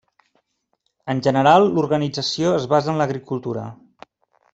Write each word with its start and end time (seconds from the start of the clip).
En 1.13 1.19
general 1.27 1.65
l'organització 1.75 2.55
es 2.61 2.65
basa 2.73 2.91
en 2.95 2.99
l'agricultura. 3.03 3.67